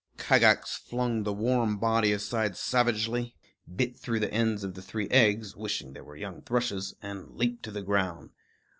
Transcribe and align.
Kagax 0.17 0.75
flung 0.77 1.21
the 1.21 1.31
warm 1.31 1.77
body 1.77 2.11
aside 2.11 2.57
savagely, 2.57 3.35
bit 3.75 3.95
through 3.99 4.19
the 4.19 4.33
ends 4.33 4.63
of 4.63 4.73
the 4.73 4.81
three 4.81 5.07
eggs, 5.11 5.55
wishing 5.55 5.93
they 5.93 6.01
were 6.01 6.15
young 6.15 6.41
thrushes, 6.41 6.95
and 7.03 7.35
leaped 7.35 7.61
to 7.61 7.71
the 7.71 7.83
ground. 7.83 8.31